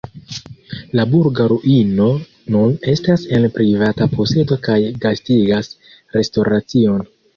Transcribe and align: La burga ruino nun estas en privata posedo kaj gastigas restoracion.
La 0.99 1.03
burga 1.09 1.43
ruino 1.51 2.07
nun 2.55 2.73
estas 2.93 3.27
en 3.39 3.45
privata 3.59 4.07
posedo 4.15 4.59
kaj 4.69 4.79
gastigas 5.05 5.71
restoracion. 6.17 7.11